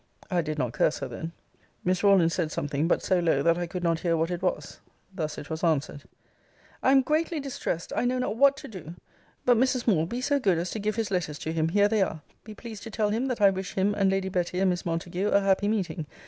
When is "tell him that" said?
12.89-13.41